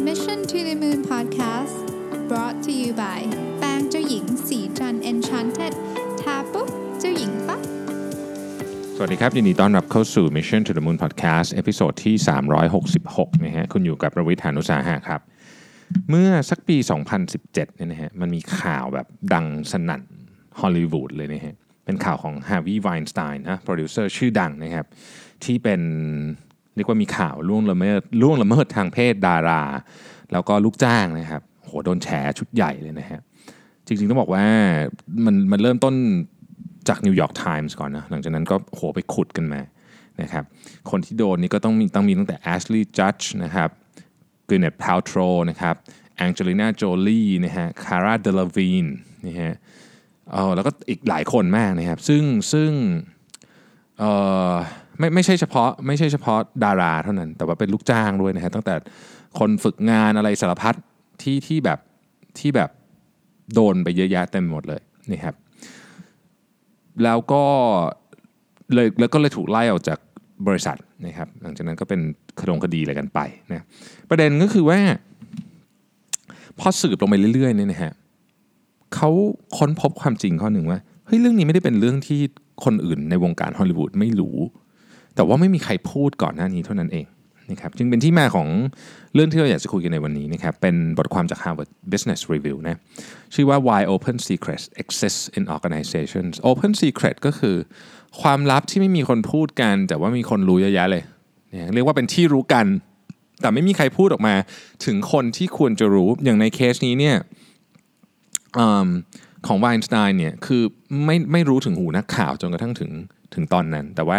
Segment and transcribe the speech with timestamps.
[0.00, 1.86] Mission to the Moon Podcast
[2.28, 3.20] brought to you by
[3.58, 5.74] แป้งเจ้าหญิงศรีจันทร์ Enchanted
[6.20, 6.68] ทาปุ๊บ
[7.00, 7.60] เจ้าหญิงปั๊บ
[8.96, 12.14] สวัสดีครับ ยินดีต้อนรับเข้าสู่ Mission to the Moon Podcast episode ที่
[12.80, 15.20] 366 นะฮะคุณอยู่กับผมรวิศ หาญอุตสาหะครับ
[16.10, 16.76] เมื่อสักปี
[17.20, 20.02] 2017 เนี่ยนะฮะมันมีข่าวแบบดังสนั่น
[20.60, 21.54] ฮอลลีวูดเลยนะฮะ
[21.84, 24.86] เป็นข่าวของ Harvey Weinstein นะโปรดิวเซอร์ชื่อดังนะครับ
[25.44, 25.80] ที่เป็น
[26.76, 29.62] เรียกว่ามีข่าวล่วงละเมิดล่วงละเมิดทางเพศดารา
[30.32, 32.08] แล้วก็ลูกจ้างนะครับโหโดนแฉ
[32.38, 33.20] ชุดใหญ่เลยนะฮะ
[33.86, 34.46] จริงๆต้องบอกว่า
[35.24, 35.94] มันมันเริ่มต้น
[36.88, 39.60] จาก New York Times ก่อนนะหลังจากนั้นก็โหไปขุดกันมา
[40.22, 40.44] นะครับ
[40.90, 43.68] คนที่โดนนี่ก็ต้องมีต้องมีตั้งแต่แอชลีย์จัดนะครับ
[44.48, 45.18] ก y เน t พาวโตร
[45.50, 45.74] นะครับ
[46.16, 48.86] แองเจลิน่าโจลีนะฮะคาร่าเดลวีน
[49.26, 49.54] นะฮะ
[50.32, 52.70] เออแล้วก็อีกหลายคนมากนะครับ ซึ่งซึ่ง
[53.98, 54.04] เอ
[54.52, 54.54] อ
[54.98, 58.74] ไม่ไม่ใช่เฉพาะไม่ใช่เฉพาะดาราเท่านั้น แต่ว่าเป็นลูกจ้างด้วยนะฮะตั้งแต่
[59.38, 60.74] คนฝึกงานอะไรสารพัด
[61.22, 61.78] ที่ที่แบบ
[62.38, 62.70] ที่แบบ
[63.54, 65.34] โดนไปเยอะแยะเต็มหมดเลยนี่ครับ
[67.04, 67.42] แล้วก็
[68.74, 69.98] เลยแล้วก็เลยถูกไล่ออกจาก
[70.46, 72.00] บริษัทนะครับหลังจากนั้นก็เป็น
[72.40, 73.64] คดงคดีอะไรกันไปนะ
[74.10, 74.78] ประเด็นก็คือว่า
[76.58, 77.92] พอสืบลงไปเรื่อยๆเนี่ยนะฮะ
[78.94, 79.10] เขา
[79.58, 82.20] ค้นพบความจริงข้อหนึ่งว่าเฮ้ยเรื่องนี้ไม่ได้เป็นเรื่องที่
[82.64, 84.36] คนอื่นในวงการฮอลลีวูดไม่รู้
[85.16, 87.06] แต่ว่าไม่มีใครพูดก่อนหน้านี้เท่านั้นเอง
[87.50, 88.48] นะครับจึงเป็นที่มาของ
[89.14, 92.76] เรื่องที่เราอยากจะคุยกันในวันนี้นะครับเป็นบทความจาก Harvard Business Review นะ
[93.34, 97.56] ชื่อว่า Why Open Secrets Exist in Organizations Open Secret ก็คือ
[98.20, 101.02] ความลับที่ไม่มีคนพูดกัน แต่ว่ามีคนรู้เยอะแยะเลย
[101.50, 102.66] เนี่ยเรียกว่าเป็นที่รู้กัน
[103.40, 104.34] แต่ไม่มีใครพูดออกมา
[104.84, 107.16] ถึงคนที่ควรจะรู้อย่างในเคสนี้เนี่ย
[108.58, 108.60] อ
[109.46, 110.62] ของไวน์สไตน์เนี่ยคือ
[111.04, 112.90] ไม่ไม่รู้ถึงหูนักข่าวจนกระทั่งถึง
[113.34, 114.18] ถึงตอนนั้น แต่ว่า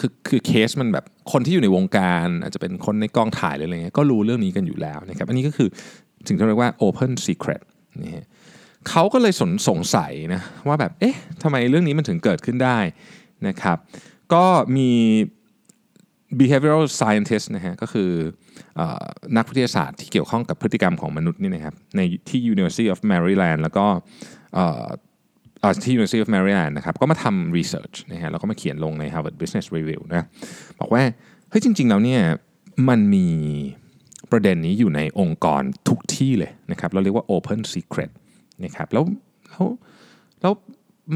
[0.00, 5.68] คือคือเคสมันแบบคนที่อยู่ในวงการ อาจจะเป็นคนในกองถ่ายหรืออะไรเงี้ยก็รู้เรื่องนี้กันอยู่แล้วนะครับ อันนี้ก็คือ
[6.26, 7.62] สิ่งที่เรียกว่า open secret
[8.02, 8.24] นี่
[8.88, 12.78] เขาก็เลยสนสงสัยนะว่าแบบเอ๊ะทำไมเรื่องนี้มันถึงเกิดขึ้นได้
[13.48, 13.78] นะครับ
[14.34, 14.44] ก็
[14.76, 14.90] มี
[16.38, 18.10] behavioral scientist นะฮะก็คือ
[18.78, 18.80] อ
[19.36, 23.86] นักวิทยาศาสตร์ที่เกี่ยวข้องกับพฤติกรรมของมนุษย์นี่นะครับในที่ University of Maryland แล้วก็
[25.84, 30.26] ที่ University of Maryland นะครับก็มาทำ research นะฮะแล้วก็มาเขียนลงใน Harvard Business Review นะ
[30.80, 31.02] บอกว่า
[31.48, 32.20] เฮ้ยจริง ๆ แล้วเนี่ย
[32.88, 33.28] มันมี
[34.30, 38.10] ประเด็นนี้อยู่ในองค์กรทุกที่เลยนะครับเราเรียกว่า open secret
[38.64, 39.04] นะครับแล้ว
[39.50, 39.66] แล้ว
[40.40, 40.52] แล้ว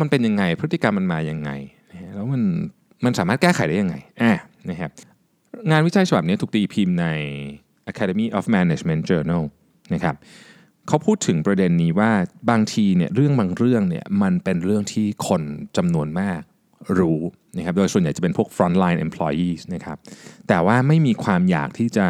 [0.00, 1.50] มันเป็นยังไงพฤติกรรมมันมายังไง
[2.14, 2.42] แล้วมัน
[3.04, 4.32] มันสามารถแก้ไขได้ยังไงอะ
[4.70, 4.90] นะครับ
[5.70, 7.06] งานวิจัยฉบับนี้ถูกตีพิมพ์ใน
[7.90, 9.42] Academy of Management Journal
[9.94, 10.14] นะครับ
[10.88, 12.10] เขาพูดถึงประเด็นนี้ว่า
[12.50, 15.42] บางทีเนี่ยเรื่องบางเรื่องเนี่ยมันเป็นเรื่องที่คน
[15.76, 16.40] จำนวนมาก
[16.98, 17.20] รู้
[17.56, 19.96] นะครับโดยส่วนใหญ่จะเป็นพวก frontline employees นะครับ
[20.48, 22.06] แต่ว่าไม่มีความอยากที่จะ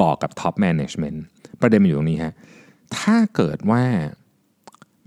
[0.00, 1.18] บอกกับ top management
[1.60, 2.32] ประเด็นมันอยู่ตรงนี้ฮะ
[2.98, 3.84] ถ้าเกิดว่า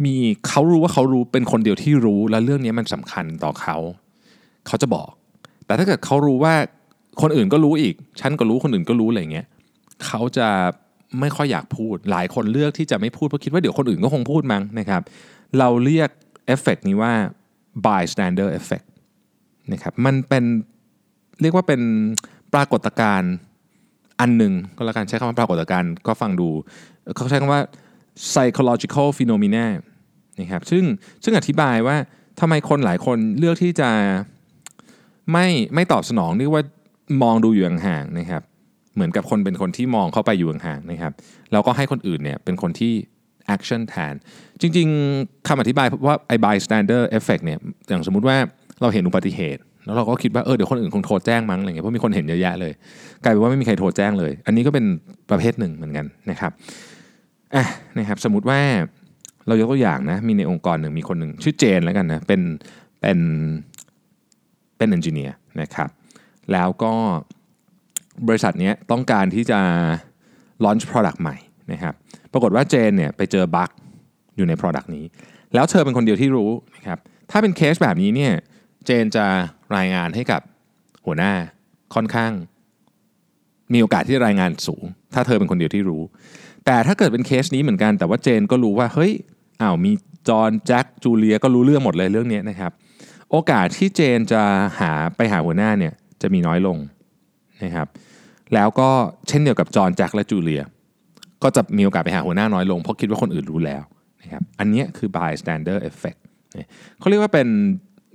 [0.06, 0.16] มี
[0.48, 3.78] เขารู้ว่าเขารู้เป็นคนเดียวที่รู้และเรื่องนี้มันสำคัญต่อเขา
[4.68, 5.10] เขาจะบอก
[5.66, 6.56] แต่ถ้าเกิดเขารู้ว่า
[7.22, 9.48] คนอื่นก็รู้อีก ฉันก็รู้คนอื่นก็รู้อะไรเงี้ย
[10.06, 10.48] เขาจะ
[11.20, 15.02] ไม่ค่อยอยากพูด หลายคนเลือกที่จะไม่พูดเพราะคิดว่าเดี๋ยวคนอื่นก็คงพูดมั้งนะครับ
[15.60, 16.10] เราเรียก
[16.48, 17.14] เอฟเฟกนี้ว่า
[17.86, 18.88] bystander effect
[19.72, 20.44] นะครับ มันเป็น
[21.42, 21.82] เรียกว่าเป็น
[22.54, 23.34] ปรากฏการณ์
[24.20, 26.50] อันหนึ่งก็แล้วกันใช้คำว่าปรากฏการณ์ก็ฟังดู
[27.16, 27.62] เขาใช้คำว่า
[28.32, 29.66] psychological phenomena
[30.40, 30.84] นะครับซึ่ง
[31.24, 31.98] ซึ่งอธิบายว่า
[32.40, 33.90] ทำไมคนหลายคนเลือกที่จะ
[35.32, 36.64] ไม่ไม่ตอบสนองเรียกว่า
[37.24, 38.42] มองดูอยู่ห่างๆนะครับ
[38.96, 41.14] เหมือนกับคนเป็นคนที่มองเข้าไปอยู่ห่างๆนะครับ
[41.52, 42.94] แล้วก็ให้คนอื่นเนี่ยเป็นคนที่
[43.56, 44.14] action แทน
[44.62, 48.38] จริงๆคำอธิบายว่าไอ้ bystander effect เนี่ยอย่างสมมุติว่า
[48.82, 52.74] เราเห็นอุบัติเหตุ แล้วเราก็คิดว่าเออเดี๋ยวคนอื่นคงโทรแจ้งมั้งอะไรเงี้ยเพราะมีคนเห็นเยอะแยะเลย
[53.24, 54.86] กลายเป็นว่าไม่มีใครโทรแจ้งเลย อันนี้ก็เป็น
[55.30, 56.52] ประเภทหนึ่งเหมือนกันนะครับ
[57.56, 57.66] อะ
[57.98, 58.60] นะครับสมมติว่า
[59.48, 62.42] เรายกตัวอย่างนะมีในองค์กรหนึ่งมีคนหนึ่งชื่อเจนแล้วกันนะเป็น
[63.02, 63.20] เป็น
[64.78, 65.90] เป็นเอนจิเนียร์นะครับ
[66.52, 66.94] แล้วก็
[68.28, 69.60] บริษัทนี้ต้องการที่จะ
[70.64, 71.38] launch product ใหม่
[71.72, 71.94] นะครับ
[72.32, 73.70] ปรากฏว่าเจนเนี่ยไปเจอบั๊ก
[74.38, 75.06] อยู่ใน product นี้
[75.54, 77.00] แล้วเธอเป็นคนเดียวที่รู้นะครับ
[77.32, 78.34] ถ้าเป็นเคสแบบนี้เนี่ย
[78.86, 79.26] เจนจะ
[79.76, 80.42] รายงานให้กับ
[81.06, 81.34] หัวหน้า
[81.96, 82.32] ค่อนข้าง
[83.74, 84.84] มีโอกาสที่รายงานสูง
[85.14, 86.02] ถ้าเธอเป็นคนเดียวที่รู้
[86.66, 89.14] แต่ถ้าเกิดเป็นเคสนี้เหมือนกันแต่ว่าเจนก็รู้ว่าเฮ้ย
[89.62, 89.92] อ้าวมี
[90.30, 92.72] จอห์นแจ็คจูเลียก็รู้เรื่องหมดเลยเรื่องนี้นะครับ
[93.32, 94.42] โอกาสที่เจนจะ
[94.80, 96.78] หาไปหาหัวหน้าเนี่ยจะมีน้อยลง
[97.64, 97.88] นะครับ
[98.54, 98.90] แล้วก็
[99.28, 100.64] เช่นเดียวกับจอห์นแจ็คและจูเลีย
[101.44, 103.84] ก็จะมีโอกาสไปหาหัวหน้าน้อยลง เพราะคิดว่าคนอื่นรู้แล้ว
[104.22, 106.20] นะครับอันนี้คือ bystander effect
[107.00, 107.48] เขาเรียกว่าเป็น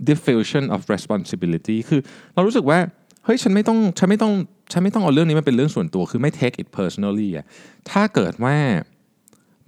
[0.08, 2.00] diffusion of responsibility คือ
[2.34, 2.78] เรารู้สึกว่า
[3.24, 4.32] เฮ้ยฉันไม่ต้องฉันไม่ต้อง
[4.72, 7.46] ฉันไม่ต้องเอาเรื่องนี้มันเป็นเรื่องส่วนตัวคือไม่ take it personally อะ
[7.90, 8.56] ถ้าเกิดว่า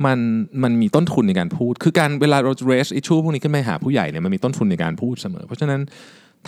[0.04, 0.19] มัน
[0.62, 5.80] มันมีต้นทุนในการพูด คือการเวลาเรา raise issue พวกนี้ขึ้นไปหาผู้ใหญ่เนี่ยมันมีต้นทุนในการพูดเสมอ เพราะฉะนั้น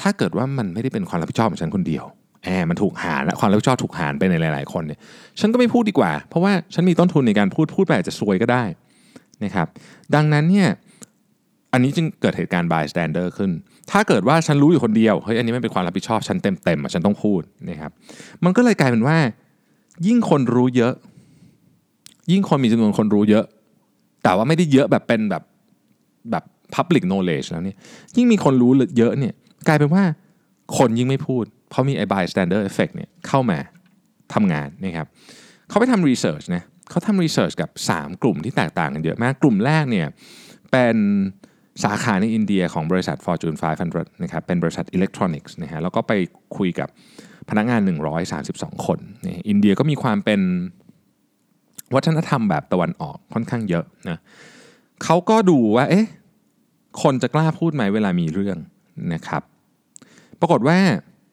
[0.00, 2.04] ถ้าเกิดว่ามันไม่ได้เป็นความรับผิดชอบของฉันคนเดียว
[2.44, 4.99] แอบมันถูกหารและความรับผิดชอบถูกหารไปในหลาย ๆ คนเนี่ย
[5.41, 8.64] ฉันก็ไม่พูดดีกว่า เพราะว่าฉันมีต้นทุนในการพูดพูดไปอาจจะซวยก็ได้
[9.44, 9.67] นะครับ
[10.14, 10.69] ดังนั้นเนี่ย
[11.73, 13.50] อันนี้จึงเกิดเหตุการณ์ bystander ขึ้น
[13.91, 17.91] ถ้าเกิดว่าฉันรู้อยู่คนเดียวเฮ้ยอันนี้ไม่เป็นความรับผิดชอบฉันเต็มๆอะฉันต้องพูดนะครับ
[18.44, 19.17] มันก็เลยกลายเป็นว่า
[20.06, 20.94] ยิ่งคนรู้เยอะ
[22.32, 23.44] ยิ่งคนมีจำนวนคนรู้เยอะ
[24.23, 25.43] แต่ว่าไม่ได้เยอะแบบเป็นแบบ
[26.31, 26.44] แบบ
[26.75, 27.76] public knowledge แล้วเนี่ย
[28.17, 29.35] ยิ่งมีคนรู้เยอะเนี่ย
[29.69, 30.02] กลายเป็นว่า
[30.79, 33.58] คนยิ่งไม่พูด พรามีไอ้ bystander effect เนี่ยเข้ามา
[34.34, 35.06] ทำงานนะครับ
[35.68, 40.06] เขาไปทำ research นะเขาทำ research กับ 3 กลุ่มที่แตกต่างกันเยอะมาก กลุ่มแรกเนี่ย
[40.72, 40.96] เป็น
[41.84, 43.58] สาขาในอินเดียของบริษัท Fortune
[43.90, 46.12] 500 นะครับ เป็นบริษัทอิเล็กทรอนิกส์นะฮะ แล้วก็ไป
[46.56, 46.88] คุยกับ
[47.50, 47.80] พนักงาน
[48.32, 50.40] 132 คนนี่อินเดียก็มีความเป็น
[51.94, 54.18] วัฒนธรรมแบบตะวันออกค่อนข้างเยอะนะ
[55.04, 56.06] เขาก็ดูว่า เอ๊ะ
[57.02, 58.58] คนจะกล้าพูดไหมเวลามีเรื่อง
[59.12, 59.42] นะครับ
[60.40, 60.78] ปรากฏว่า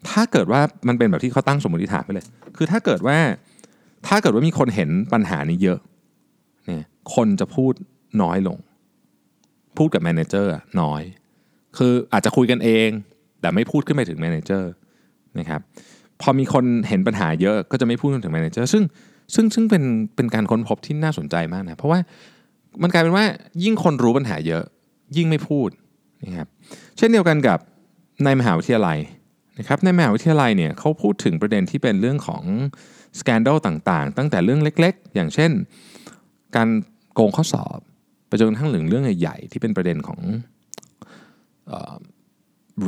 [0.10, 2.26] ถ้าเกิดว่ามันเป็นแบบที่เขาตั้งสมมติฐานไปเลย
[2.58, 3.18] คือถ้าเกิดว่า
[4.08, 5.80] ถ้าเกิดว่ามีคนเห็นปัญหานี้เยอะ
[6.66, 7.74] เนี่ยคนจะพูด
[8.22, 8.58] น้อยลง
[9.78, 10.52] พูดกับ manager
[10.82, 11.02] น้อย
[11.78, 12.90] คืออาจจะคุยกันเอง
[13.42, 14.72] แต่ไม่พูดขึ้นไปถึง manager
[15.40, 15.62] นะครับ
[16.22, 18.84] พอมีคนเห็นปัญหาเยอะก็จะไม่พูดถึง manager ซึ่ง
[19.36, 19.84] ซึ่งซึ่งเป็น
[20.16, 22.00] เป็นการค้นพบที่น่าสนใจมากนะเพราะว่า
[22.82, 23.26] มันกลายเป็นว่า
[23.64, 24.64] ยิ่งคนรู้ปัญหาเยอะ
[25.18, 25.70] ยิ่งไม่พูด
[26.24, 26.48] นะครับ
[26.98, 27.60] เช่นเดียวกันกับ
[28.26, 28.98] ในมหาวิทยาลัย
[29.58, 32.44] นะครับในมหาวิทยาลัยเนี่ยเขาพูดถึงประเด็นที่เป็นเรื่องของ
[33.20, 35.52] สแกนด a ลต่างๆ ตั้งแต่เรื่องเล็กๆ อย่างเช่น
[36.56, 36.70] การ
[37.14, 37.80] โกงข้อสอบ
[38.28, 40.20] ไปจนกระทั่งถึงเรื่องใหญ่ๆ ที่เป็นประเด็นของ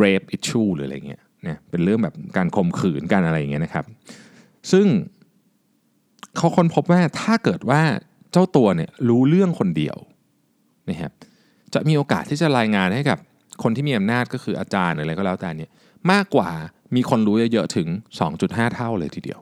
[0.02, 3.86] rape issue หรืออะไรเงี้ยเนี่ยเป็นเรื่องแบบการข่มขืนการอะไรอย่างเงี้ยนะครับ
[4.72, 4.88] ซึ่ง
[6.38, 7.82] เขาค้นพบว่าถ้าเกิดว่า
[8.32, 9.98] เจ้าตัวเนี่ยรู้เรื่องคนเดียว
[10.90, 11.12] นะครับ
[11.74, 13.18] จะมีโอกาสที่จะรายงานให้กับ
[13.64, 15.72] คนที่มีอำนาจก็คืออาจารย์หรืออะไรก็แล้วแต่เนี่ย
[16.12, 16.50] มากกว่า
[16.96, 17.88] มีคนรู้เยอะๆถึง
[18.32, 19.40] 2.5 เท่าเลยทีเดียว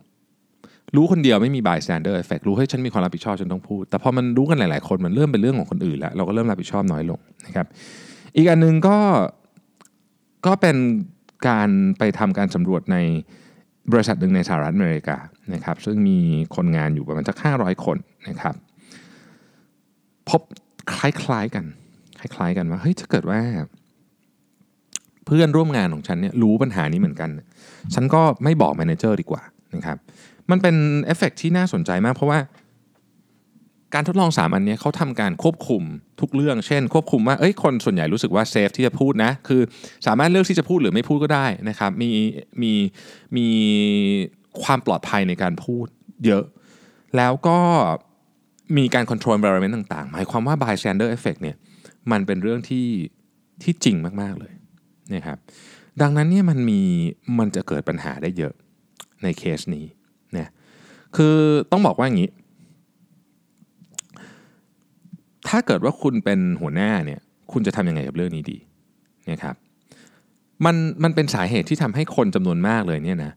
[0.96, 7.68] รู้คนเดียวไม่มี bystander effect รู้ให้ฉันมีความรับผิดชอบฉันต้องพูด แต่พอมันรู้กันหลายๆคนมันเริ่มเป็นเรื่องของคนอื่นแล้วเราก็เริ่มรับผิดชอบน้อยลงนะครับ
[8.36, 8.98] อีกอันนึงก็
[10.46, 10.78] ก็เป็น
[11.48, 12.98] การไปทำการสำรวจใน
[13.92, 15.18] บริษัทหนึ่งในสหรัฐอเมริกา
[15.54, 16.20] นะครับ ซึ่งมี
[16.56, 17.98] คนงานอยู่ประมาณสัก500 คน
[18.30, 18.56] นะครับ
[20.30, 20.42] พบ
[20.96, 21.66] คล้ายๆกัน
[22.20, 23.40] คล้ายๆกันว่าเฮ้ยถ้าเกิดว่า
[25.32, 27.30] เพื่อนร่วมงานของฉันเนี่ยรู้ปัญหานี้เหมือนกัน
[27.94, 29.42] ฉันก็ไม่บอก manager ดีกว่า
[29.76, 29.98] นะครับ
[30.52, 30.76] มันเป็น
[31.06, 32.40] เอฟเฟกที่น่าสนใจมากเพราะว่า
[33.94, 35.84] การทดลอง 3 อันนี้เขาทำการควบคุม
[36.22, 39.62] ทุกเรื่อง เช่น ควบคุมว่าเอ้ยคนส่วนใหญ่รู้สึกว่า safe ที่จะพูดนะ คือ
[40.08, 42.12] สามารถเลือกที่จะพูดหรือไม่พูดก็ได้นะครับ มี
[42.62, 42.74] มี
[43.38, 43.48] มี
[44.64, 45.88] ความปลอดภัยในการพูด
[46.26, 46.44] เยอะ
[47.18, 47.58] แล้วก็
[48.78, 51.58] มีการ control environment ต่างๆ หมายความว่า bystander effect เนี่ย
[52.12, 52.88] มันเป็นเรื่องที่
[53.64, 54.54] ที่จริงมาก ๆ เลย
[55.14, 55.38] นะครับ
[56.02, 56.80] ดังนั้นเนี่ยมันมี
[57.40, 58.54] มันจะเกิดปัญหาได้เยอะ
[59.24, 59.86] ในเคสนี้
[60.38, 60.50] นะ
[61.16, 61.36] คือ
[61.72, 62.30] ต้องบอกว่าอย่างนี้
[65.48, 67.20] ถ้าเกิดว่าคุณเป็นหัวหน้าเนี่ย
[67.52, 68.58] คุณจะทำยังไงกับเรื่องนี้ดี
[69.32, 69.56] นะครับ
[70.66, 73.32] มันมันเป็นสาเหตุที่ทำให้คนจำนวนมากเลยเนี่ยนะ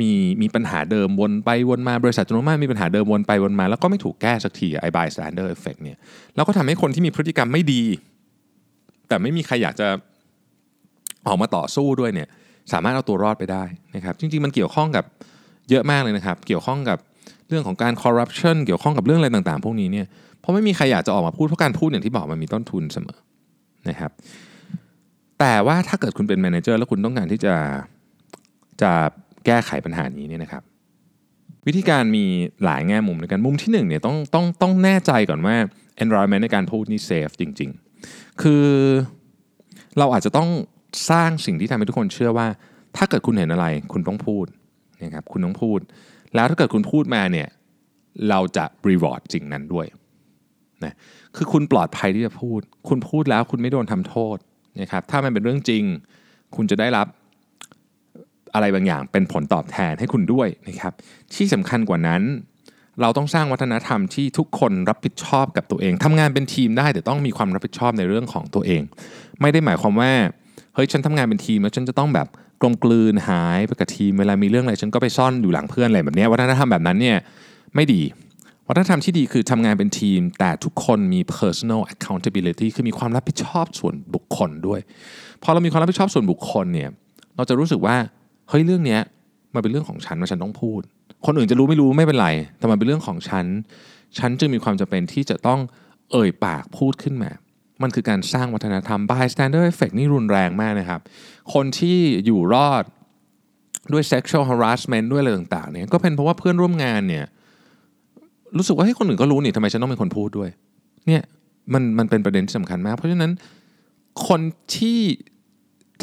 [0.00, 0.10] มี
[0.42, 5.98] มีปัญหาเดิมวนไปวนมาบริษัทจำนวนมากมีปัญหาเดิมวนไปวนมา แล้วก็ไม่ถูกแก้สักทีไอ้ bystander effect เนี่ย
[6.34, 7.82] แล้วก็ทำให้คนที่มีพฤติกรรมไม่ดี
[9.08, 9.88] แต่ไม่มีใครอยากจะ
[11.28, 12.28] ออกมาต่อสู้ด้วยเนี่ย
[12.72, 13.64] สามารถเอาตัวรอดไปได้
[13.96, 15.04] นะครับจริงๆมันเกี่ยวข้องกับ
[15.70, 16.98] เยอะมากเลยนะครับ เกี่ยวข้องกับ
[17.48, 20.06] เรื่องของการคอร์รัปชันเกี่ยวข้องกับเรื่องอะไรต่างๆ พวกนี้เนี่ย
[20.40, 23.18] เพราะไม่มีใครอยากจะออกมาพูดเพราะการพูดอย่างที่บอกมันมีต้นทุนเสมอ
[23.88, 24.10] นะครับ
[25.40, 27.54] แต่ว่าถ้าเกิดคุณเป็น manager แล้วคุณต้องการที่จะ
[28.82, 28.92] จะ
[29.46, 30.62] แก้ไขปัญหานี้เนี่ยนะครับ
[31.66, 32.24] วิธีการมี
[32.64, 35.56] หลายแง่มุมในการมุมที่หนึ่งเนี่ยต้องต้องต้องแน่ใจก่อนว่า
[36.04, 37.70] environment ในการพูดนี่ safe จริง
[38.06, 38.64] ๆ คือ
[39.98, 40.48] เราอาจจะต้อง
[41.10, 42.48] สร้างสิ่งที่ทำให้ทุกคนเชื่อว่า
[42.96, 44.46] ถ้าเกิดคุณเห็นอะไร คุณต้องพูด
[45.04, 45.80] นะครับคุณต้องพูด
[46.34, 47.48] แล้วถ้าเกิดคุณพูดมาเนี่ย
[48.28, 49.86] เราจะ reward สิ่งนั้นด้วย
[50.84, 50.94] นะ
[51.36, 54.36] คือคุณปลอดภัยที่จะพูด คุณพูดแล้วคุณไม่โดนทำโทษ
[54.80, 55.84] นะครับถ้ามันเป็นเรื่องจริง
[56.56, 57.06] คุณจะได้รับ
[58.54, 60.92] อะไรบางอย่างเป็นผลตอบแทนให้คุณด้วยนะครับ
[61.34, 62.22] ที่สำคัญกว่านั้น
[63.00, 68.82] เราต้องสร้างวัฒนธรรมที่ทุกคนรับผิดชอบกับตัวเองทำงานเป็นทีมได้แต่ต้องมีความรับผิดชอบในเรื่องของตัวเอง
[69.40, 70.12] ไม่ได้หมายความว่า
[70.74, 72.28] เฮ้ยฉันทำงานเป็นทีมแล้วฉันจะต้องแบบ
[72.60, 77.16] กลมกลืนหายไปกับทีมเวลามีเรื่องอะไรฉันก็ไปซ่อนอยู่หลังเพื่อนอะไรแบบนี้วัฒนธรรมแบบนั้นเนี่ย
[77.74, 78.02] ไม่ดี
[78.68, 84.80] วัฒนธรรมที่ดีคือทำงานเป็นทีม แต่ทุกคนมี personal accountability คือมีความรับผิดชอบส่วนบุคคลด้วย
[85.42, 86.90] พอเรามีความรับผิดชอบส่วนบุคคลเนี่ย
[87.36, 87.96] เราจะรู้สึกว่า
[88.48, 88.98] เฮ้ยเรื่องนี้
[89.54, 90.80] มันเป็นเรื่องของฉันว่าฉันต้องพูด
[91.26, 92.28] คนอื่นจะรู้ไม่รู้ไม่เป็นไร
[92.58, 93.46] แต่มันเป็นเรื่องของฉัน
[94.18, 95.60] ฉันจึงมีความจำเป็นที่จะต้อง
[96.12, 97.30] เอ่ยปากพูดขึ้นมา
[97.84, 101.00] มันคือการสร้างวัฒนธรรม bystander effect นี่รุนแรงมากนะครับ
[101.54, 102.84] คนที่อยู่รอด
[103.92, 107.24] ด้วย sexual harassment ด้วยอะไรต่างๆเนี่ยก็เป็นเพราะว่าเพื่อนร่วมงานเนี่ย
[108.56, 110.50] รู้สึกว่าให้คนอื่นก็รู้นี่ทำไมฉันต้องเป็นคนพูดด้วย
[111.06, 111.22] เนี่ย
[111.72, 113.32] มันมันเป็นประเด็นที่สำคัญมาก เพราะฉะนั้น
[114.28, 114.40] คน
[114.76, 115.00] ที่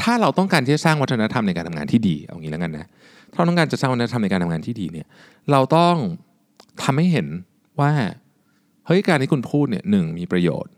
[0.01, 2.85] ถ้าเราต้องการที่จะสร้างวัฒนธรรมในการทำงานที่ดีเอางี้แล้วกันนะ
[3.31, 5.07] ถ้าเราต้องการจะสร้างวัฒนธรรมในการทำงานที่ดีเนี่ย
[5.51, 5.95] เราต้อง
[6.83, 7.27] ทำให้เห็น
[7.79, 7.91] ว่า
[8.87, 10.73] เฮ้ยการที่คุณพูดเนี่ยหนึ่งมีประโยชน์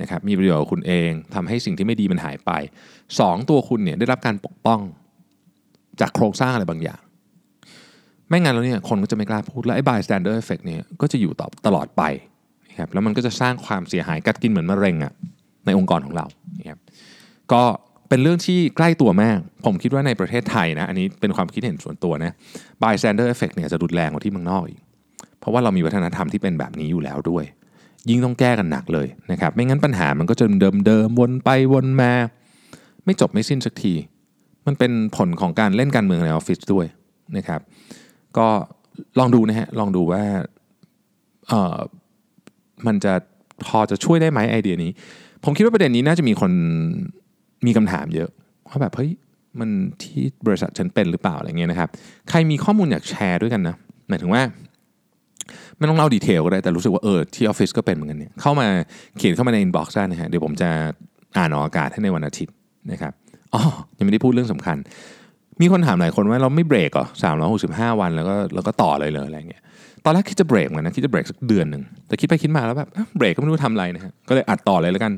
[0.00, 2.50] นะครับมีประโยชน์กับคุณเองทำให้สิ่งที่ไม่ดีมันหายไป
[3.20, 4.80] สองตัวคุณเนี่ยได้รับการปกป้อง
[6.00, 7.00] จากโครงสร้างอะไรบางอย่าง
[8.28, 12.02] ไม่งั้นแล้วเนี่ยคนก็จะไม่กล้าพูดและไอ้ bystander effect เนี่ยก็จะอยู่ต่อตลอดไป
[12.70, 15.12] นะครับแล้วมันก็จะสร้างความเสียหายกัดกินเหมือนมะเร็งอะ
[15.66, 16.26] ในองค์กรของเรา
[16.58, 16.78] นะครับ
[17.52, 17.62] ก็
[18.08, 22.32] เป็นเรื่องที่ใกล้ตัวมาก ผมคิดว่าในประเทศไทยนะ อันนี้เป็นความคิดเห็นส่วนตัวนะ
[22.82, 24.80] bystander effect เนี่ยจะรุนแรงกว่าที่เมืองนอกอีก
[25.40, 27.44] เพราะว่าเรามีวัฒนธรรมที่เป็นแบบนี้อยู่แล้วด้วย
[28.08, 32.12] ยิ่งต้องแก้กันหนักเลยนะครับไม่งั้นปัญหามันก็จะเดิมเดิมวนไปวนมา
[33.04, 33.94] ไม่จบไม่สิ้นสักที
[34.66, 36.86] มันเป็นผลของการเล่นการเมืองในออฟฟิศด้วย
[37.36, 37.60] นะครับ
[38.38, 38.46] ก็
[39.18, 40.22] ลองดูนะฮะลองดูว่า
[41.48, 41.78] เออ
[42.86, 43.12] มันจะ
[43.66, 44.90] พอจะช่วยได้ไหมไอเดียนี้
[45.44, 46.52] ผมคิดว่าประเด็นนี้น่าจะมีคน
[47.66, 48.28] มีคำถามเยอะ
[48.68, 49.10] ว่าแบบเฮ้ย
[49.60, 49.70] มัน
[50.02, 51.88] ที่บริษัทฉันเป็นหรือเปล่าอะไรเงี้ยนะครับ
[52.30, 53.76] ใครมีข้อมูลอยากแชร์ด้วยกันนะ
[54.08, 54.42] หมายถึงว่า
[55.78, 58.68] ไม่ต้องเล่า detail ก็ได้แต่รู้สึกว่าเออที่ออฟฟิศก็เป็นเหมือนกันเนี่ยเข้ามา
[59.18, 60.68] เขียนเข้ามาใน inbox ได้นะฮะเดี๋ยวผมจะ
[61.38, 62.54] อ่านออกอากาศให้ในวันอาทิตย์
[62.92, 63.12] นะครับ
[63.54, 63.62] อ๋อ
[63.98, 64.76] ยังไม่ได้พูดเรื่องสำคัญ
[65.60, 69.62] มีคนถามหลายคนว่าเราไม่เบรกเหรอสามร้อยหกสิบห้าวันแล้วก็แล้วก็ต่อเลยเลยอะไรเงี้ย
[70.04, 75.12] ตอนแรกคิดจะเบรกเหมือนนะคิดจะเบรกสักเดือนหนึ่งแต่คิดไปคิดมาแล้วแบบเบรกก็ไม่รู้ทำอะไรนะฮะก็เลยอัดต่อเลยแล้วกัน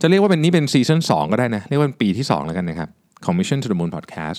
[0.00, 2.88] จะเรียกว่าเป็นนี้เป็น season 2ก็ได้นะเรียกว่าเป็นปีที่ 2 แล้วกันนะครับ
[3.26, 4.38] Mission to the Moon Podcast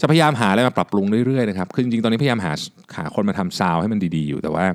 [0.00, 2.52] จะพยายามหาอะไรมาปรับปรุงเรื่อยๆนะครับคือจริงๆ ตอนนี้พยายามหา
[2.96, 4.66] หาคนมาทำซาวให้มันดีๆ อยู่แต่ว่า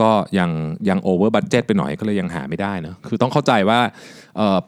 [0.00, 0.50] ก็ยัง
[0.88, 3.78] ยัง over budget ไปหน่อยก็เลยยังหาไม่ได้นะคือต้องเข้าใจว่า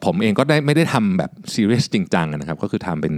[0.05, 3.13] ผมเองก็ได้ไม่ได้ทำแบบซีเรียสจริงจังนะครับ ก็คือทำเป็น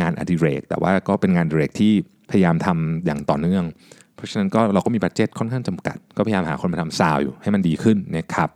[0.00, 1.92] งานอดิเรก แต่ว่าก็เป็นงานอดิเรกที่
[2.30, 3.64] พยายามทำอย่างต่อเนื่อง
[4.14, 8.48] เพราะฉะนั้นก็เราก็มีบัตเจ็ตค่อนข้างจำกัด ก็พยายามหาคนมาทำซาวอยู่ให้มันดีขึ้นนะครับ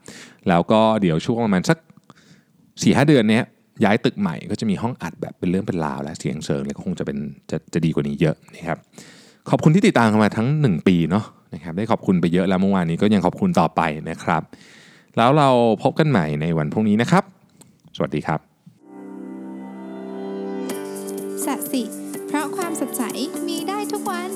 [0.49, 1.79] แล้วก็เดี๋ยวช่วงประมาณสัก
[2.83, 3.41] สี่ห้าเดือนนี้
[3.85, 7.19] ย้ายตึกใหม่ก็จะมีห้องอัดแบบเป็นเรื่องเป็นราวและเสียงเสริงเลยก็คงจะเป็น
[7.51, 8.79] จะจะดีกว่านี้เยอะนะครับ
[9.51, 13.81] ขอบคุณที่ติดตามกันมาทั้ง 1 ปีเนาะนะครับได้ขอบคุณไปเยอะแล้วเมื่อวานนี้ก็ยังขอบคุณต่อไป
[14.11, 14.43] นะครับ
[15.17, 15.49] แล้วเรา
[15.83, 17.25] พบกันใหม่ในวันพรุ่งนี้นะครับ
[17.97, 18.41] สวัสดีครับ
[21.45, 21.83] สัสิ
[22.27, 23.03] เพราะความสดใส
[23.49, 24.31] มีได้ทุกวัน